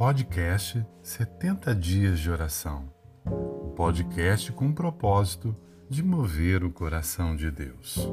[0.00, 2.90] podcast 70 Dias de Oração.
[3.26, 5.54] O podcast com o propósito
[5.90, 8.08] de mover o coração de Deus.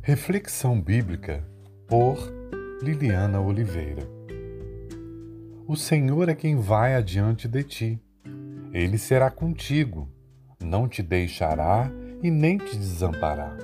[0.00, 1.44] Reflexão Bíblica
[1.88, 2.16] por
[2.80, 4.08] Liliana Oliveira.
[5.66, 8.09] O Senhor é quem vai adiante de ti.
[8.72, 10.08] Ele será contigo,
[10.62, 11.90] não te deixará
[12.22, 13.56] e nem te desamparará.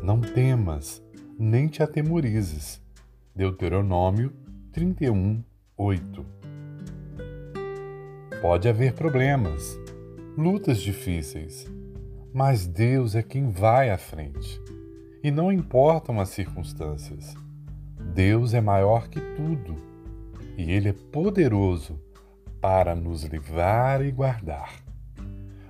[0.00, 1.02] Não temas,
[1.36, 2.80] nem te atemorizes.
[3.34, 4.32] Deuteronômio
[4.70, 5.42] 31,
[5.76, 6.26] 8.
[8.40, 9.76] Pode haver problemas,
[10.38, 11.66] lutas difíceis,
[12.32, 14.60] mas Deus é quem vai à frente.
[15.24, 17.34] E não importam as circunstâncias.
[18.14, 19.74] Deus é maior que tudo
[20.56, 22.00] e Ele é poderoso
[22.60, 24.70] para nos livrar e guardar.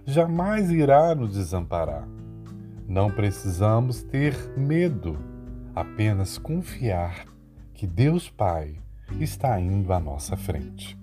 [0.05, 2.06] Jamais irá nos desamparar.
[2.88, 5.19] Não precisamos ter medo,
[5.74, 7.27] apenas confiar
[7.74, 8.77] que Deus Pai
[9.20, 10.96] está indo à nossa frente.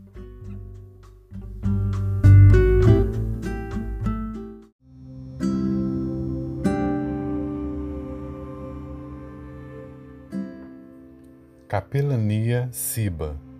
[11.68, 13.53] Capelania Siba.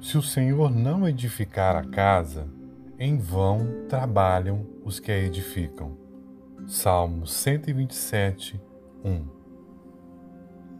[0.00, 2.48] Se o Senhor não edificar a casa,
[2.98, 5.96] em vão trabalham os que a edificam.
[6.66, 8.60] Salmo 127,
[9.04, 9.37] 1